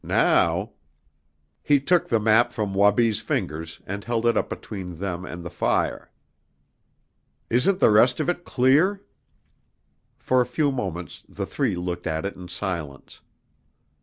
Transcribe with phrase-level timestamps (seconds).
[0.03, 0.71] Now"
[1.61, 5.49] He took the map from Wabi's fingers and held it up between them and the
[5.51, 6.09] fire.
[7.51, 9.03] "Isn't the rest of it clear?"
[10.17, 13.21] For a few moments the three looked at it in silence.